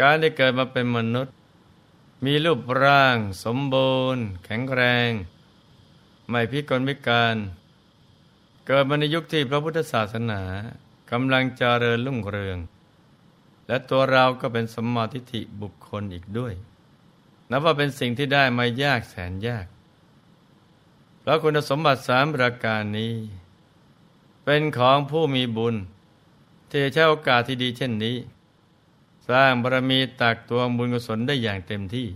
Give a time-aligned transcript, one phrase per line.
[0.00, 1.34] การได้เกิดมาเป็นมนุษย์
[2.24, 5.10] มีรูปร่างสมบูรณ์ แข็งแรง
[6.28, 7.36] ไม่พิกลพิการ
[8.66, 10.42] เกิดมาในยุคที่พระพุทธศาสนา
[11.10, 12.58] กำลังเจริญรุ่งเรือง
[13.66, 16.54] และตัวเราก็เป็นสมมาทิฏฐิบุคคลอีกด้วย
[17.50, 19.66] นับว่าเป็นสิ่งที่ได้มายากแสนยาก
[21.20, 23.14] เพราะคุณสมบัติสามประการนี้
[24.44, 25.74] เป็นของผู้มีบุญ
[26.70, 28.16] ที่ใช้โอกาสที่ดีเช่นนี้
[29.28, 32.08] สร้างบารมีตักตวงบุญกุศลได้อย่างเต็มที่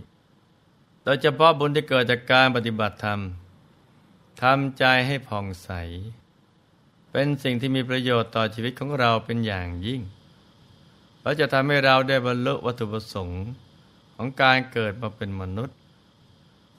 [1.03, 3.19] โดยเฉพาะบุญที่เกิดจากการปฏิบัติธรรม
[4.41, 5.69] ทำใจให้ผ่องใส
[7.11, 10.01] เป็นสิ่งที่มีประโยชน์ต่อชีวิตของเราเป็นอย่างยิ่ง
[11.21, 13.43] และจะทำให้เราได้บรรลุวัตถุประสงค์
[14.15, 15.77] ของการเกิดมาเป็นมนุษย์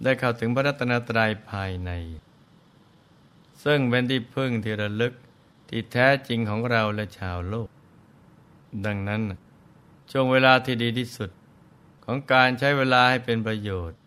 [0.03, 1.91] ได้เข้าถึงพระรัตนตรัยภายใน
[3.65, 5.13] ซึ่งเป็นที่พึ่งที่ระลึก
[5.69, 7.69] ที่แท้จริงของเราและชาวโลก
[8.87, 9.23] ดังนั้น
[10.11, 11.31] ช่วงเวลาที่ดีที่สุด
[12.05, 13.99] ของการใช้เวลาให้เป็นประโยชน์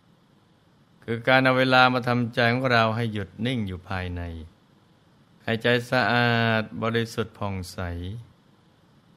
[1.03, 4.21] คือการเอาเวลามาทำใจของเราให้หยุดนิ่งอยู่ภายใน
[5.43, 7.79] ให้ใจสะอาดบริสุทธิ์ผ่องใส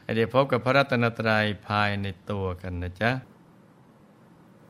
[0.01, 3.12] ให้ได้พบกับพระรัตนตรัยภายในตัวกันนะจ๊ะ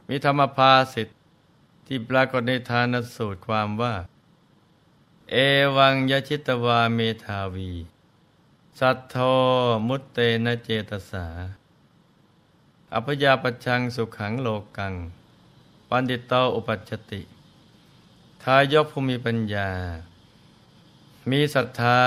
[0.08, 1.18] มีธรรมภาสิทธิ์
[1.86, 3.94] ที่ปรากฏในทานสูตรความว่า
[5.30, 5.36] เอ
[5.76, 7.72] วังยชิตวาเมธาวี
[8.78, 9.16] สัทโธ
[9.88, 11.26] มุตเตนะเจตสา
[12.94, 14.94] อภยาปัชังสุขังโลกัง
[15.88, 17.22] ปันติโตอุปัชติ
[18.42, 19.70] ทายกภูมิปัญญา
[21.30, 22.00] มีศรัทธา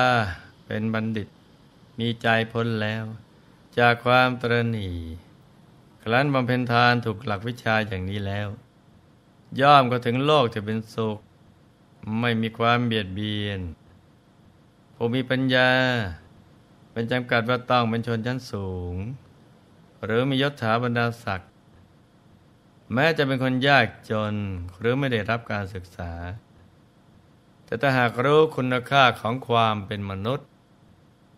[0.66, 1.30] เป็นบัณฑิต
[2.00, 3.04] มีใจพ้นแล้ว
[3.78, 4.90] จากความตรณี
[6.04, 8.48] ครั้นบำเพ็ญทานถูกหลักวิชาอย่างนี้แล้ว
[9.60, 11.20] ย่อมก็ถึงโลกจะเป็นสุข
[12.20, 13.60] ไม่มีความเบียดเบียน
[14.96, 15.70] ผู้มีปัญญา
[16.92, 18.96] เป็นจำกัดว่าต้องเป็นชนชั้นสูง
[20.04, 21.52] หรือมียศถาบรรดาศักดิ์
[22.94, 24.36] แม้จะเป็นคนยากจน
[24.80, 26.14] หรือไม่ได้รับการศึกษา
[27.66, 30.48] แต่ถ้าหากรู้คุณค่าของความเป็นมนุษย์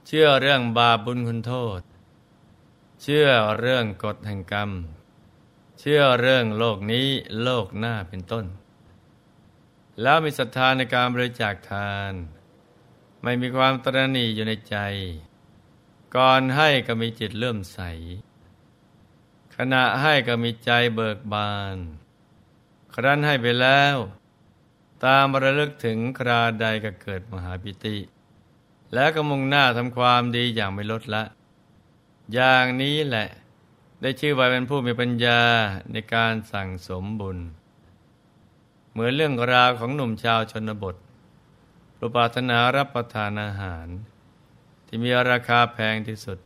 [0.07, 1.81] เชื่อเรื่องบาปบุญคุณโทษ
[3.01, 3.27] เชื่อ
[3.59, 4.71] เรื่องกฎแห่งกรรม
[5.79, 7.07] เชื่อเรื่องโลกนี้
[7.43, 8.45] โลกหน้าเป็นต้น
[10.01, 12.13] แล้วมีศรัทธาในการบริจาคทาน
[13.23, 14.77] ไม่มีความตรณีอยู่ในใจ
[16.15, 17.79] ก่อนให้ก็มีจิตเลื่อมใส
[19.57, 21.77] ขณะให้ก็มีใจเบิกบาน
[22.95, 23.95] ครั้นให้ไปแล้ว
[25.05, 27.97] ตามระลึกถึงคราใดก็เกิดมหาปิติ
[28.93, 31.23] แล้วก็มุ่งหน้าทำความดีอย่างไม่ลดละ
[32.33, 33.27] อย่างนี้แหละ
[34.01, 35.41] ได้ชื่อว่าเป็นผู้มีปัญญา
[35.91, 37.37] ในการสั่งสมบุญ
[38.91, 40.95] เหมือนเรื่องราวของหนุ่มชาวชนบท
[41.97, 43.87] ปรูปาถนารับประทานอาหาร
[44.87, 46.39] ที่มีราคาแพงที่สุด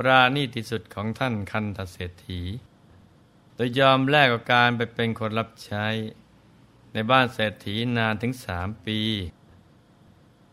[0.00, 2.42] ปราณีที่สุดของท่านคันธเศรษฐี
[3.54, 5.86] โดยยอมแลกกับการไปเป็นคนรับใช้
[6.92, 9.00] ในบ้านเศรษฐีนานถึงสามปี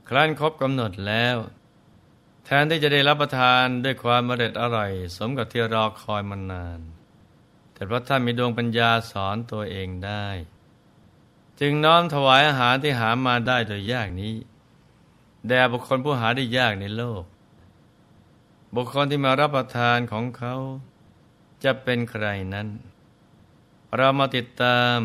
[0.10, 1.38] ครั้นครบกำหนดแล้ว
[2.46, 6.80] แทนที่จะได้รับประทานด้วยความมเร็ดอร่อย สมกับที่รอคอยมานาน
[7.74, 10.28] แต่พระท่านมีดวงปัญญาสอนตัวเองได้
[11.60, 14.34] จึงน้อมถวายอาหารที่หามาได้โดยยากนี้
[15.48, 17.24] แด่บุคคลผู้หาได้ยากในโลก
[18.76, 20.56] บุคคลที่มารับประทานของเขา
[21.64, 22.68] จะเป็นใครนั้น
[23.96, 24.98] เรามาติดตาม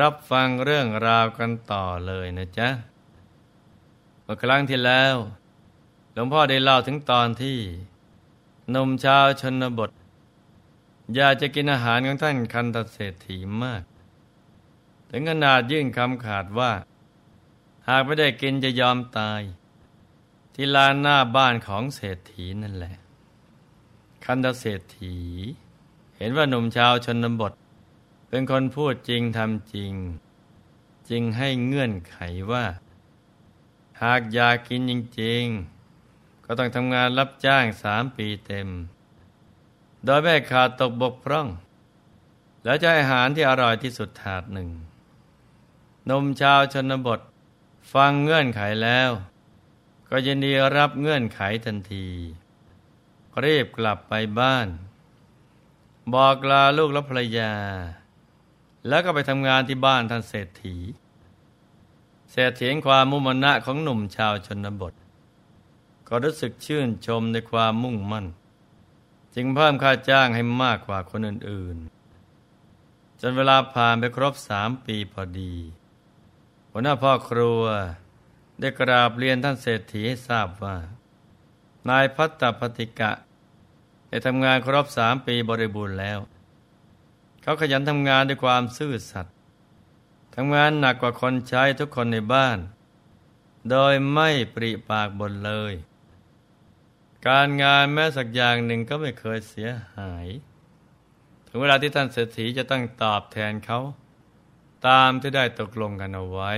[0.00, 2.68] รับฟังเรื่องราวกันต่อเลยนะจ๊ะ
[4.22, 5.16] เมื่อครั้งที่แล้ว
[6.12, 7.58] หลวงพ่อได้เล่าถึงตอนที่
[8.74, 9.90] นมชาวชนบท
[11.14, 13.82] อยากจะกินอาหารของท่านคันตเศรษฐีมาก
[15.10, 16.72] ถึงขนาดยื่นคำขาดว่า
[17.88, 19.40] หากไม่ได้กินจะยอมตาย
[20.54, 22.96] ที่ลานหน้าบ้านของเศรษฐีนั่นแหละ
[24.24, 25.16] คันตเศรษฐี
[26.16, 27.52] เห็นว่าหนุ่มชาวชนบท
[28.28, 29.92] เป็นคนพูดจริงทำจริง
[31.10, 32.16] จึงให้เงื่อนไข
[32.52, 32.64] ว่า
[34.02, 35.44] หากอยากกินจริง
[35.94, 38.68] ๆ ก็ต้องทำงานรับจ้างสามปีเต็ม
[40.04, 41.48] โดยไม่ขาดตกบกพร่อง
[42.64, 44.68] แล้วจะอาหารที่อร่อยที่สุดถาดหนึ่ง
[46.10, 47.20] นมชาวชนบท
[47.92, 49.10] ฟังเงื่อนไขแล้ว
[50.14, 52.06] ก็ยินดีรับเงื่อนไขทันที
[53.44, 54.68] รีบกลับไปบ้าน
[56.14, 57.54] บอกลาลูกและภรรยา
[58.88, 60.76] แล้วก็ไปทำงานที่บ้านท่านเศรษฐี
[62.32, 64.94] เศรษฐีความมุ่งมานของหนุ่มชาวชนบท
[66.08, 68.26] ก็รู้สึกชื่นชมในความมุ่งมั่น
[69.34, 71.76] จึงเพิ่มค่าจ้างให้มากกว่าคนอื่น
[72.48, 75.54] ๆ จนเวลาผ่านไปครบสามปีพอดี
[76.70, 77.62] หัวหน้าพ่อครัว
[78.62, 80.76] ได้กราบเรียนท่านเศรษฐีให้ทราบว่า
[81.88, 83.12] นายพัตตปฏิกะ
[84.08, 86.18] ได้ทำงานครบสามปีบริบูรณ์แล้ว
[87.42, 89.34] เขาขยันทำงานด้วยความซื่อสัตย์
[90.34, 92.58] ทำงานหนักกว่าคนใช้ทุกคนในบ้าน
[93.70, 95.74] โดยไม่ปริปากบนเลย
[97.28, 100.26] การงานแม้สักอย่างหนึ่งก็ไม่เคยเสียหาย
[101.46, 103.80] ถึงเวลาที่ท่านเศรษฐีจะต้องตอบแทนเขา
[104.88, 106.52] ตามที่ได้ตกลงกันเอาไว้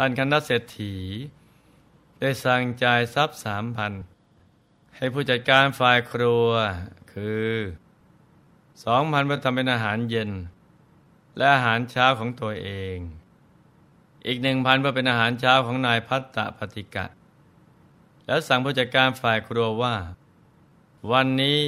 [0.00, 0.94] ท่านคณะเศรษฐี
[2.20, 3.92] ได้สั่งจ่ายทรัพย์สามพัน
[4.96, 6.48] ให้ผู้จัดการฝ่ายครัว
[7.12, 7.50] คือ
[8.84, 10.30] สองพันเพื่อทำเป็นอาหารเย็น
[11.36, 12.96] และอาหารเช้าของตัวเอง
[14.26, 17.06] อีกหนึ่งพันเพื่อเป็นอาหารเช้าของนายพัตตปฏิกะ
[18.26, 19.96] แล้วสั่งผู้จัดการฝ่ายครัวว่า
[21.10, 21.60] วันนี้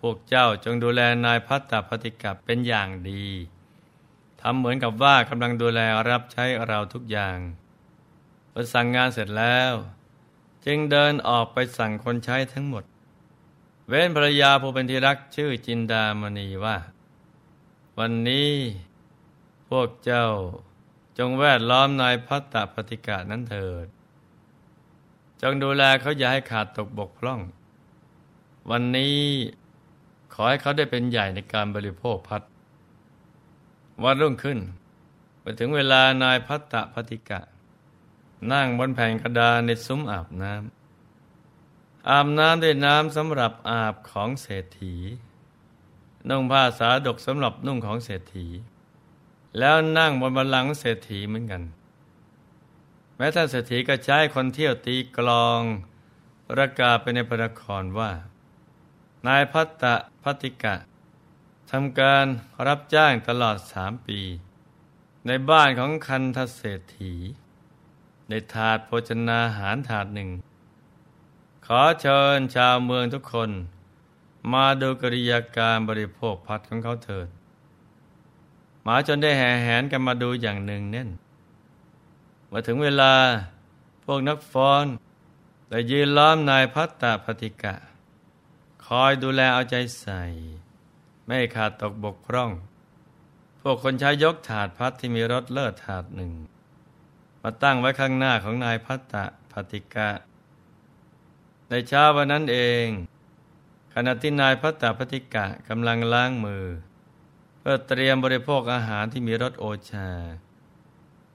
[0.00, 3.26] พวกเจ้าจงดูแลนายพัตตปฏิกะเป็นอย่างดี
[4.42, 5.80] ทำเหมือนกับว่ากำลังดูแล
[6.10, 7.38] รับใช้เราทุกอย่าง
[8.52, 9.72] พอสั่งงานเสร็จแล้ว
[10.66, 12.84] จึงเดินออกไปสั่งคนใช้ทั้งหมด
[13.88, 16.76] เว้นภรรยาผู้เป็นที่รักชื่อจินดามณีว่า
[17.98, 18.50] วันนี้
[19.68, 20.26] พวกเจ้า
[21.18, 23.86] จงแวดล้อมนายพัตตปฏิกานั้นเถิด
[25.42, 27.40] จงดูแลเขาอย่าให้ขาดตกบกพร่อง
[28.70, 29.18] วันนี้
[30.32, 32.42] ขอให้เขาได้เป็นใหญ่ในการบริโภคพัด
[34.02, 34.58] วันรุ่งขึ้น
[35.40, 37.40] ไปถึงเวลานายพัตตปฏิกะ
[38.52, 44.94] นั่งบนแผ่นกระดานในซุ้มอาบน้ำอาบน้ำด้วยน้ำสำหรับอาบของเศรษฐี
[46.28, 48.46] นุ่งผ้าสาดกสำหรับนุ่งของเศรษฐี
[49.58, 51.62] แล้วนั่งบนบัลลังก์เศรษฐีเหมือนกัน
[53.16, 55.60] แม้ท่านเศรษฐีก็ใช้คนเที่ยวตีกลอง
[56.48, 58.10] ประกาศไปในพระนครว่า
[59.26, 60.74] นายพัตตะพัติกะ
[61.76, 62.26] ทำการ
[62.66, 64.20] รับจ้างตลอดสามปี
[65.26, 67.14] ในบ้านของคันทเศรษฐี
[68.28, 70.30] ในถาดโภชนาหารถาดหนึ่ง
[71.66, 73.50] ขอเชิญชาวเมืองทุกคน
[74.52, 77.28] มาดูกริยาการบริโภคพัดของเขาเถิด
[78.82, 81.08] หมาจนได้แห่แหนกันมาดูอย่างหนึ่งเน่น
[82.50, 83.14] มาถึงเวลา
[84.04, 84.86] พวกนักฟ้อน
[85.68, 87.74] ได้ยืนล้อมนายพัตตาปฏิกะ
[88.86, 90.22] คอยดูแลเอาใจใส่
[91.34, 92.50] ไม่ขาดตกบกพร่อง
[93.60, 96.32] พวกคนใช้ยกถาดพัดที่มีรถเลิศถาดหนึ่ง
[97.42, 100.10] มาตั้งไว้ข้างหน้าของนายพัตตะปฏิกะ
[101.68, 102.86] ในเช้าวันนั้นเอง
[103.94, 106.64] ขณะที่นายพัตตะปฏิกะกำลังล้างมือ
[107.58, 110.10] เพื่อเตรียมบริโภคอาหารที่มีรสโอชา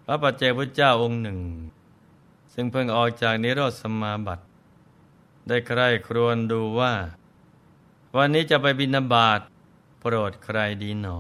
[0.06, 1.40] พระปัจเจพุทธเจ้าองค์หนึ่ง
[2.54, 4.44] ซึ่งเพิ่งออกจากนิโรธสมาบัติ
[5.48, 6.94] ได้ใคร่ครวญดูว่า
[8.16, 9.42] วันนี้จะไปบินาบาต
[10.16, 11.20] รดใครดีหนอ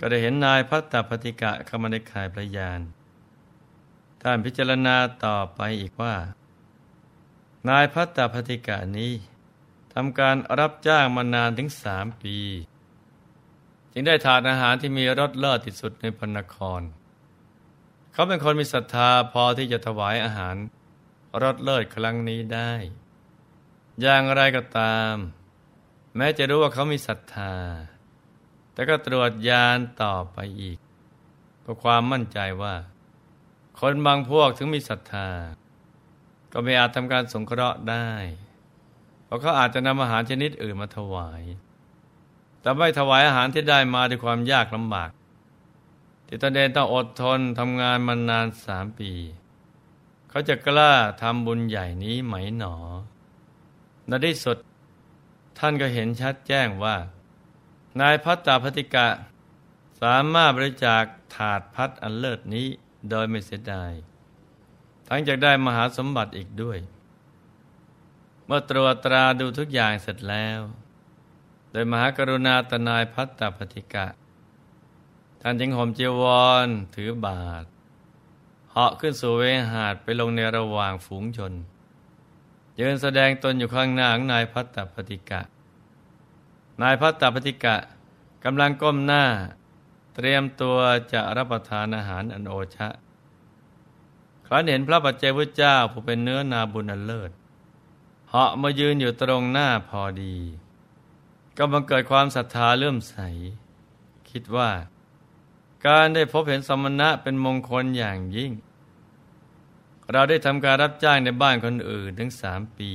[0.00, 2.80] ก็ได้เห็นนายพัตตปฏิกะเข้ามาในข่ายพระยาน
[4.22, 6.14] ท่านพิจารณาต่อไปอีกว่า
[7.68, 9.12] นายพัตตาพติกานี้
[9.92, 12.36] ทำการรับจ้างมานานถึงสามปี
[13.92, 16.82] จึงได้ทานอาหารที่มีรสเลิศที่สุดในพนคร
[18.12, 20.56] เขาเป็นคนมีศรัทธาพอที่จะถวายอาหาร
[21.42, 22.72] รสเลิศครั้งนี้ได้
[24.00, 25.14] อย่างไรก็ตาม
[26.16, 27.54] แม้จะรู้ว่าเขามีศรัทธา
[28.72, 30.78] แต่ก็ตรวจยานต่อไปอีก
[31.60, 32.74] เพื่อความมั่นใจว่า
[33.78, 35.28] คนบางพวกถึงมีศรัทธา
[36.52, 38.08] ก็ไม่อาจทำการสงเคราะห์ได้
[39.24, 41.42] เพราะเขาอาจจะนำอาหารชนิดอื่นมาถวาย
[42.60, 45.10] แต่ไม่ถวายอาหารที่ได้มาด้วยความยากลำบาก
[46.26, 49.12] ที่ตนเองต้องอดทนทำงานมานานสามปี
[50.30, 50.92] เขาจะกล้า
[51.22, 52.76] ทำบุญใหญ่นี้ไหมหนอ
[54.08, 54.56] ในที่สุด
[55.58, 56.96] ท่านก็เห็นชัดแจ้งว่า
[58.00, 59.08] นายพัตตาพติกะ
[60.02, 62.66] สามารถบริจาคถาดพัดอันเลิศนี้
[63.10, 63.92] โดยไม่เสียดาย
[65.08, 66.78] ทั้งจะได้มหาสมบัติอีกด้วย
[68.46, 70.60] เมื่อตรวจตราดูทุกอย่างเสร็จแล้ว
[71.72, 74.06] โดยมหากรุณาตนายพัตตปฏิกะ
[75.42, 76.22] ท่านจึงห่มจีว
[76.66, 77.64] รถือบาท
[78.70, 81.52] เหาะขึ้นสู่เวหาดไปลงในระหว่างฝูงชน
[82.80, 85.40] ยืนแสดงตนอยู่ข้างหน้าของนายพัตตปฏิกะ
[86.82, 87.76] นายพัตตปฏิกะ
[88.44, 89.24] กำลังก้มหน้า
[90.14, 90.76] เตรียมตัว
[91.12, 92.88] จะรับประทานอาหารอันโอชะ
[94.46, 97.30] ครั้นเห็นพระปัจเจพุทธเจ้าผู้เป็นเนื้อนาบุญอันเลิศ
[98.28, 100.36] เหาะมายืนอยู่ตรงหน้าพอดี
[101.56, 103.16] ก็บังเกิดความศรัทธาเลื่อมใส
[104.30, 104.70] คิดว่า
[105.86, 108.52] การได้พบเห็นสมณะเป็นมงคลอย่างยิ่ง
[110.12, 112.92] เราได้ทำการรับจ้างในบ้านคนอื่นถึงสามปี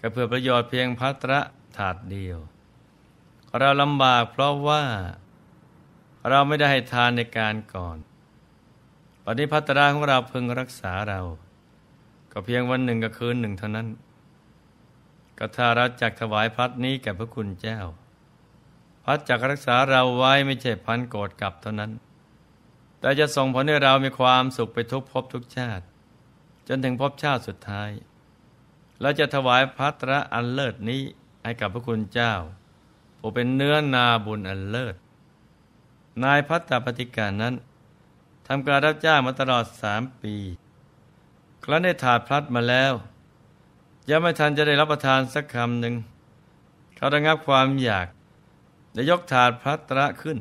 [0.00, 1.40] ก็เพื่อประโยชน์เพียงพัตระ
[1.76, 2.38] ถาดเดียว
[3.58, 4.82] เราลำบากเพราะว่า
[6.28, 7.96] เราไม่ได้ให้ทานในการก่อน
[9.24, 11.20] ปฏิพัตราของเราพึงรักษาเรา
[12.32, 13.88] ก็เพียงวันหนึ่งกับคืนหนึ่งเท่านั้น
[15.38, 17.80] ก็ถ้าเราจักถวายพัดนี้แก่พระคุณเจ้า
[19.04, 21.90] พัดจักรักษาเราไว้ไม่ใช่พันโกรธกลับเท่านั้น
[23.00, 25.84] แต่จะส่งผลให้เรามีความสุขไปทุกภพทุกชาติ
[26.68, 27.90] จนถึงภพชาติสุดท้าย
[29.00, 31.02] เราจะถวายพัตระอันเลิศนี้
[31.44, 32.34] ให้กับพระคุณเจ้า
[33.18, 34.96] ผู้เป็นเนื้อนาบุญอันเลิศ
[36.24, 37.54] นายพัตตปฏิการนั้น
[38.46, 40.34] ทำการรับจ้างมาตลอดสามปี
[41.64, 42.92] ครั้นได้ถาดพลัดมาแล้ว
[44.10, 45.94] ยังไม่ทันจะได้รับประทานสักคำหนึ่ง
[46.96, 48.06] เขาระงับความอยาก
[48.94, 50.38] ได้ยกถาดพระตระขึ้น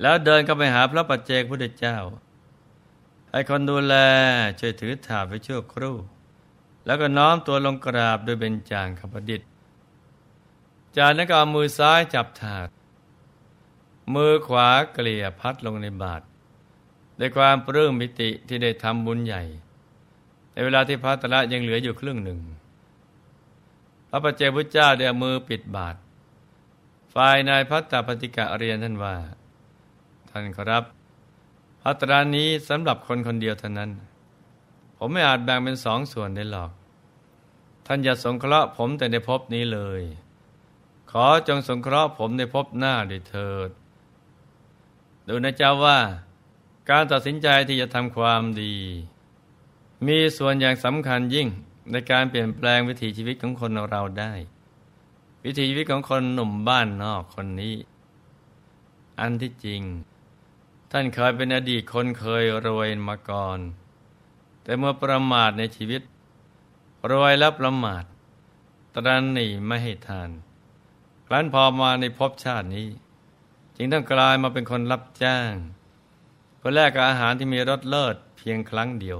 [0.00, 1.98] แล้วเดินเข้าไปหาพระปัจเจกพุทธเจ้า
[3.30, 3.94] ให้คนดูแล
[4.58, 5.96] ช่วยถือถาดไปชั่วครู่
[6.86, 9.48] แล้วก็น้อมตัวลงกราบโดยเป็นจางขบดิษฐ์
[10.96, 12.68] จากนั้นก็เอามือซ้ายจับถาด
[14.14, 16.24] มือขวาเกลี่ยพัดลงในบาตร
[17.18, 19.42] ด้วยความปลื้มมิติที่ได้ทำบุญใหญ่
[20.52, 22.40] ในเวลาที่พระตระยังเหลืออยู่ครึ่งหนึ่ง
[24.10, 25.96] พระปัจเจกพุทธเจ้าได้มือปิดบาท
[27.14, 29.16] ฝ่ายนายพัตตปฏิกะเรียนท่านว่า
[30.38, 30.84] ท่านครับ
[31.82, 33.90] พัตรานี้สำหรับคนคนเดียวเท่านั้น
[34.96, 36.70] ผมไม่อาจแบ่งเป็นสองส่วนได้หรอก
[37.86, 40.02] ท่านอย่าสงเคราะห์ผมแต่ในภพนี้เลย
[41.10, 43.70] ขอจงสงเคราะห์ผมในภพหน้าด้วยเถิด
[45.28, 45.98] ดูนะเจ้าว่า
[46.90, 48.74] การตัดสินใจที่จะทำความดี
[50.06, 51.48] มีส่วนอย่างสำคัญยิ่ง
[51.90, 54.32] ในการเปลี่ยนแปลงวิถีชีวิตของคนเราได้
[55.44, 57.76] วิถีชีวิตของคนหนุ่มบ้านนอกคนนี้
[59.20, 59.82] อันที่จริง
[60.90, 63.58] ท่านเคยเป็นอดีตคนเคยรวยมาก่อน
[64.62, 66.02] แต่เมื่อประมาทในชีวิต
[67.10, 68.04] รวยแล้วประมาท
[68.94, 70.30] ตรันหนีไม่ให้ทาน
[71.26, 72.88] ครั้นพอมาในภพชาตินี้
[73.76, 75.52] จึงต้องกลายมาเป็นคนรับจ้าง
[76.56, 79.18] เพื่อแลกกับอาหารที่มีรสเลิศเพียงครั้งเดียว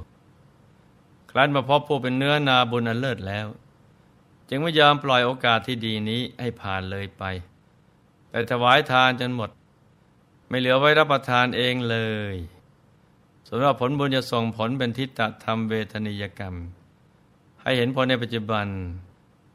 [1.31, 3.47] ครั้นมาพบผู้เป็นเนื้อนาบุญอันเลิศแล้ว
[4.49, 7.23] จึงไม่ยอมปล่อยโอกาสที่ดีนี้ให้ผ่านเลยไป
[8.31, 9.51] แต่ถวายทานจนหมด
[10.49, 11.99] ไม่เหลือไว้รับประทานเองเล
[12.35, 12.37] ย
[13.49, 16.55] สำหรับผลบุญจะส่งผลเป็นทิฏฐธรรมเวทนิยกรรม
[17.62, 18.67] ให้เห็นผลในปัจจุบัน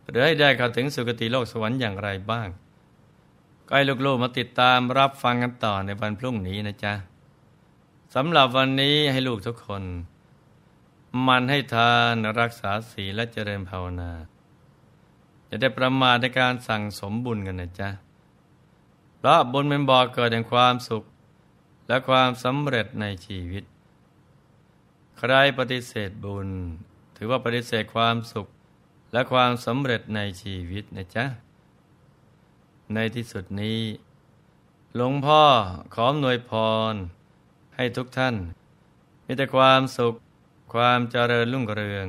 [0.10, 2.48] หรือให้ได้เข้าถึงสุคติโลกสวรรค์อย่างไรบ้าง
[3.68, 6.94] ก็ให้ลูกๆมาติดตามรับฟังกันต่อในวันพรุ่งนี้นะจ๊ะ
[8.16, 9.84] สำหรับวันนี้ให้ลูกทุกคน
[11.28, 14.12] มันให้ทานรักษาศีลและเจริญภาวนา
[15.50, 17.90] จะได้ประมาทในการสั่งสมบุญกันนะจ๊ะ
[19.22, 21.04] เพราะบุญเป็นบ่อเกิดแห่งความสุข
[21.88, 23.64] และความสำเร็จในชีวิต
[25.18, 26.50] ใครปฏิเสธบุญ
[27.16, 28.48] ถือว่าปฏิเสธความสุข
[29.14, 31.26] และความสำเร็จในชีวิตนะจ๊ะ
[32.94, 33.80] ในที่สุดนี้
[34.96, 35.44] หลวงพ่อ
[35.96, 36.52] ขอหน่วยพ
[36.92, 36.94] ร
[37.76, 38.36] ให้ทุกท่าน
[39.26, 40.14] มีแต่ความสุข
[40.74, 42.08] ความเจริญรุ่งเรือง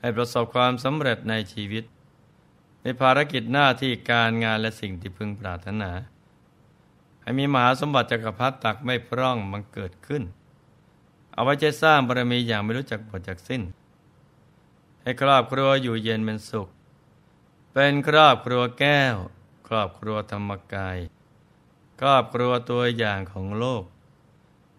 [0.00, 1.84] ให้ประสบความสำเร็จในชีวิต
[2.88, 5.90] ในภารกิจหน้าที่การงานและสิ่งที่พึงปรารถนา
[7.22, 10.22] ให้มีมหาสมบัติจักรพรรดิตักไม่พร่องมันเกิดขึ้น
[11.32, 13.62] เอาไว้จะสร้างบารมีอย่างไม่รู้จักหมดจากสิ้น
[15.02, 16.68] ให้ครอบครัวอยู่เย็นเป็นสุข
[17.72, 19.16] เป็นครอบครัวแก้ว
[19.68, 20.98] ครอบครัวธรรมกาย
[22.00, 23.84] ครอบครัวตัวอย่างของโลก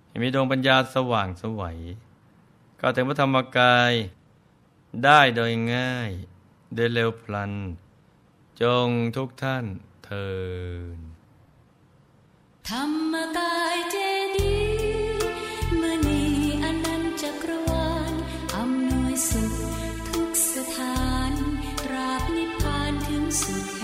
[0.08, 1.80] ให้มีดวงปัญญาสว่างสวัย
[2.80, 3.92] ก็ถึงพระธรรมกาย
[5.04, 6.12] ได้โดยง่าย
[6.74, 7.54] โดยเร็วพลัน
[8.62, 9.66] จงทุกท่าน
[10.04, 10.30] เทิ
[10.96, 11.00] น
[12.70, 13.96] ธรรมกายเจ
[14.38, 14.58] ดี
[15.82, 16.22] มณี
[16.64, 18.14] อนันจักรวาล
[18.56, 19.54] อำนวยสุข
[20.10, 21.32] ทุกสถาน
[21.84, 23.77] ตราบนิพพานถึงสุข